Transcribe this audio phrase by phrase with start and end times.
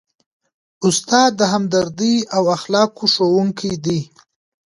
[0.87, 3.99] استاد د همدردۍ او اخلاقو ښوونکی دی.